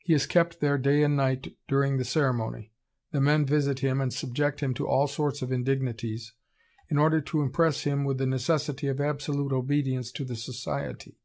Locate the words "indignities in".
5.50-6.98